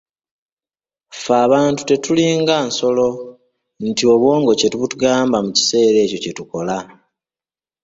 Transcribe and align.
Ffe 1.15 1.33
abantu 1.45 1.81
tetulinga 1.83 2.55
nsolo 2.67 3.07
nti 3.87 4.03
obwongo 4.13 4.51
kye 4.59 4.67
butugamba 4.81 5.37
mu 5.45 5.51
kiseera 5.57 5.97
ekyo 6.05 6.17
kye 6.23 6.31
tukola. 6.37 6.77